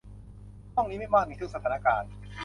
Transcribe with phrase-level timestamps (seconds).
[0.75, 2.11] ห้องนี้ไม่ว่างในทุกสถานการณ์